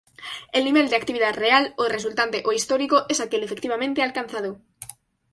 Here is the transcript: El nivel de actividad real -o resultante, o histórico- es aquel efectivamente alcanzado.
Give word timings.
El 0.51 0.65
nivel 0.65 0.89
de 0.89 0.95
actividad 0.95 1.35
real 1.35 1.63
-o 1.75 1.83
resultante, 1.87 2.39
o 2.49 2.51
histórico- 2.57 3.05
es 3.13 3.19
aquel 3.19 3.43
efectivamente 3.43 4.01
alcanzado. 4.01 4.51